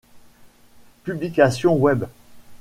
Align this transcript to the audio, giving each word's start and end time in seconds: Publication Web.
Publication 1.03 1.77
Web. 1.79 2.09